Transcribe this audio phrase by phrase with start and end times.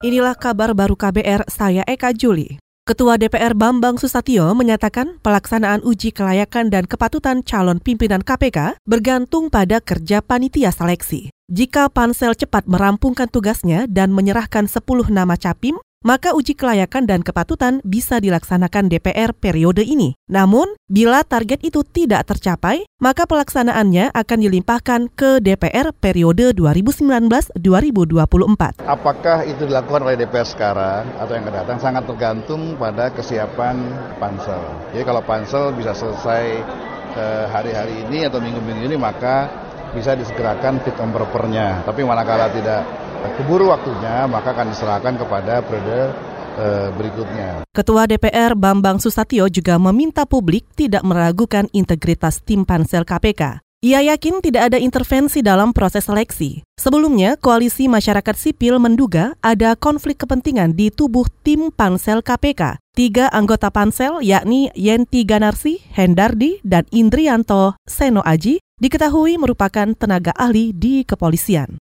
[0.00, 2.56] Inilah kabar baru KBR, saya Eka Juli.
[2.88, 9.76] Ketua DPR Bambang Susatyo menyatakan pelaksanaan uji kelayakan dan kepatutan calon pimpinan KPK bergantung pada
[9.84, 11.28] kerja panitia seleksi.
[11.52, 14.80] Jika pansel cepat merampungkan tugasnya dan menyerahkan 10
[15.12, 20.16] nama capim, maka uji kelayakan dan kepatutan bisa dilaksanakan DPR periode ini.
[20.32, 28.80] Namun, bila target itu tidak tercapai, maka pelaksanaannya akan dilimpahkan ke DPR periode 2019-2024.
[28.80, 33.76] Apakah itu dilakukan oleh DPR sekarang atau yang akan datang sangat tergantung pada kesiapan
[34.16, 34.64] pansel.
[34.96, 36.64] Jadi kalau pansel bisa selesai
[37.12, 39.52] eh, hari-hari ini atau minggu-minggu ini, maka
[39.92, 41.84] bisa disegerakan fit and propernya.
[41.84, 42.88] Tapi manakala tidak
[43.36, 46.00] keburu waktunya maka akan diserahkan kepada periode
[46.56, 47.50] eh, berikutnya.
[47.70, 53.62] Ketua DPR Bambang Susatyo juga meminta publik tidak meragukan integritas tim pansel KPK.
[53.80, 56.60] Ia yakin tidak ada intervensi dalam proses seleksi.
[56.76, 62.76] Sebelumnya, Koalisi Masyarakat Sipil menduga ada konflik kepentingan di tubuh tim pansel KPK.
[62.92, 70.76] Tiga anggota pansel, yakni Yenti Ganarsi, Hendardi, dan Indrianto Seno Aji, diketahui merupakan tenaga ahli
[70.76, 71.80] di kepolisian.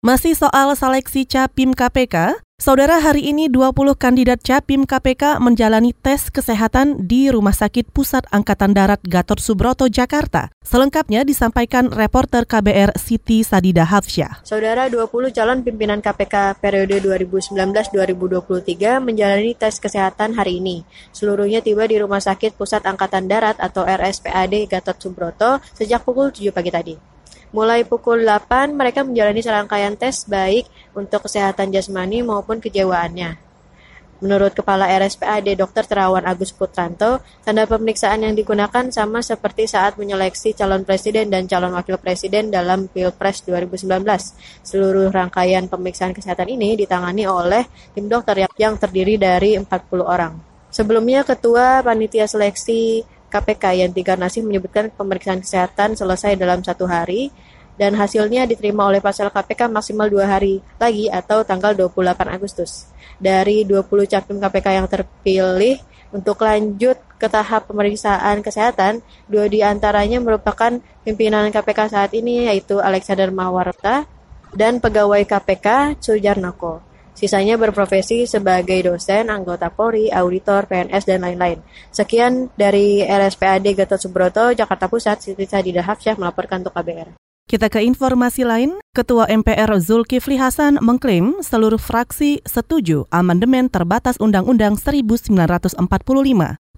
[0.00, 7.04] Masih soal seleksi Capim KPK, Saudara hari ini 20 kandidat Capim KPK menjalani tes kesehatan
[7.04, 10.48] di Rumah Sakit Pusat Angkatan Darat Gatot Subroto, Jakarta.
[10.64, 14.40] Selengkapnya disampaikan reporter KBR Siti Sadida Hafsyah.
[14.44, 20.80] Saudara 20 calon pimpinan KPK periode 2019-2023 menjalani tes kesehatan hari ini.
[21.12, 26.56] Seluruhnya tiba di Rumah Sakit Pusat Angkatan Darat atau RSPAD Gatot Subroto sejak pukul 7
[26.56, 27.09] pagi tadi.
[27.50, 33.50] Mulai pukul 8, mereka menjalani serangkaian tes baik untuk kesehatan jasmani maupun kejiwaannya.
[34.20, 35.88] Menurut Kepala RSPAD Dr.
[35.88, 41.72] Terawan Agus Putranto, tanda pemeriksaan yang digunakan sama seperti saat menyeleksi calon presiden dan calon
[41.72, 44.04] wakil presiden dalam Pilpres 2019.
[44.60, 47.64] Seluruh rangkaian pemeriksaan kesehatan ini ditangani oleh
[47.96, 49.66] tim dokter yang terdiri dari 40
[50.04, 50.36] orang.
[50.68, 57.30] Sebelumnya, Ketua Panitia Seleksi KPK yang tiga Nasih menyebutkan pemeriksaan kesehatan selesai dalam satu hari
[57.80, 62.90] dan hasilnya diterima oleh pasal KPK maksimal dua hari lagi atau tanggal 28 Agustus.
[63.16, 65.80] Dari 20 capim KPK yang terpilih
[66.12, 70.76] untuk lanjut ke tahap pemeriksaan kesehatan, dua di antaranya merupakan
[71.06, 74.04] pimpinan KPK saat ini yaitu Alexander Mawarta
[74.52, 76.89] dan pegawai KPK Sujarnako.
[77.20, 81.60] Sisanya berprofesi sebagai dosen, anggota Polri, auditor, PNS, dan lain-lain.
[81.92, 87.12] Sekian dari RSPAD Gatot Subroto, Jakarta Pusat, Siti Sadidah Hafsyah melaporkan untuk KBR.
[87.44, 94.80] Kita ke informasi lain, Ketua MPR Zulkifli Hasan mengklaim seluruh fraksi setuju amandemen terbatas Undang-Undang
[94.80, 95.76] 1945.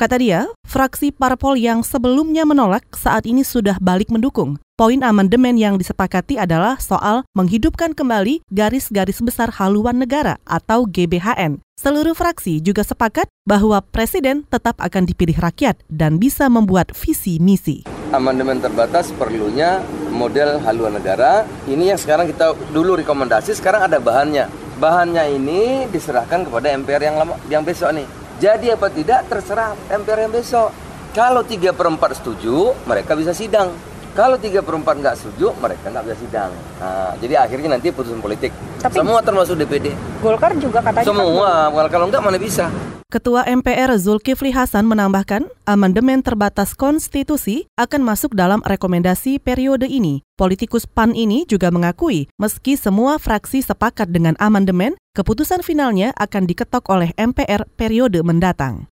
[0.00, 4.56] Kata dia, fraksi parpol yang sebelumnya menolak saat ini sudah balik mendukung.
[4.80, 11.60] Poin amandemen yang disepakati adalah soal menghidupkan kembali garis-garis besar haluan negara atau GBHN.
[11.76, 17.84] Seluruh fraksi juga sepakat bahwa presiden tetap akan dipilih rakyat dan bisa membuat visi misi.
[18.08, 21.44] Amandemen terbatas perlunya model haluan negara.
[21.68, 24.48] Ini yang sekarang kita dulu rekomendasi, sekarang ada bahannya.
[24.80, 28.08] Bahannya ini diserahkan kepada MPR yang lama, yang besok nih.
[28.40, 30.72] Jadi apa tidak terserah MPR yang besok.
[31.12, 33.89] Kalau 3 per 4 setuju, mereka bisa sidang.
[34.10, 36.50] Kalau tiga perempat nggak setuju, mereka nggak bisa sidang.
[36.82, 38.50] Nah, jadi akhirnya nanti putusan politik.
[38.82, 39.94] Tapi Semua termasuk DPD.
[40.18, 41.06] Golkar juga katanya.
[41.06, 42.66] Semua, kan kalau nggak mana bisa.
[43.10, 50.22] Ketua MPR Zulkifli Hasan menambahkan, amandemen terbatas konstitusi akan masuk dalam rekomendasi periode ini.
[50.38, 56.86] Politikus PAN ini juga mengakui, meski semua fraksi sepakat dengan amandemen, keputusan finalnya akan diketok
[56.86, 58.89] oleh MPR periode mendatang.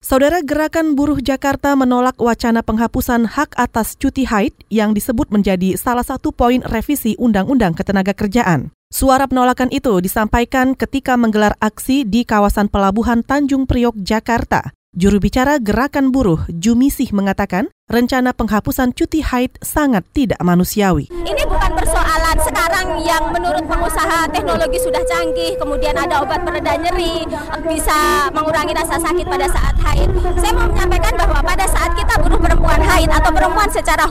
[0.00, 6.00] Saudara Gerakan Buruh Jakarta menolak wacana penghapusan hak atas cuti haid yang disebut menjadi salah
[6.00, 8.72] satu poin revisi Undang-Undang Ketenagakerjaan.
[8.88, 14.72] Suara penolakan itu disampaikan ketika menggelar aksi di kawasan Pelabuhan Tanjung Priok, Jakarta.
[14.96, 21.12] Juru bicara Gerakan Buruh, Jumisih mengatakan, rencana penghapusan cuti haid sangat tidak manusiawi.
[21.12, 27.24] Ini bukan persoalan sekarang yang menurut pengusaha teknologi sudah canggih, kemudian ada obat pereda nyeri,
[27.64, 30.12] bisa mengurangi rasa sakit pada saat haid.
[30.36, 34.04] Saya mau menyampaikan bahwa pada saat kita buruh perempuan haid atau perempuan secara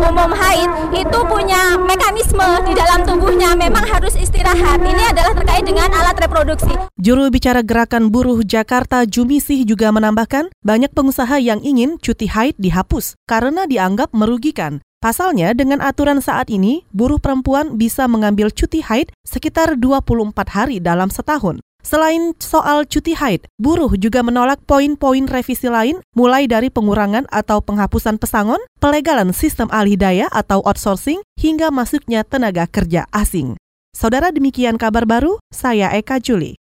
[0.00, 4.80] umum haid, itu punya mekanisme di dalam tubuhnya memang harus istirahat.
[4.80, 6.72] Ini adalah terkait dengan alat reproduksi.
[6.96, 12.54] Juru bicara Gerakan Buruh Jakarta Jumisih juga menambahkan Bahkan, banyak pengusaha yang ingin cuti haid
[12.54, 14.78] dihapus karena dianggap merugikan.
[15.00, 21.08] Pasalnya, dengan aturan saat ini, buruh perempuan bisa mengambil cuti haid sekitar 24 hari dalam
[21.08, 21.64] setahun.
[21.80, 28.20] Selain soal cuti haid, buruh juga menolak poin-poin revisi lain mulai dari pengurangan atau penghapusan
[28.20, 33.56] pesangon, pelegalan sistem alih daya atau outsourcing, hingga masuknya tenaga kerja asing.
[33.96, 36.60] Saudara demikian kabar baru, saya Eka Juli.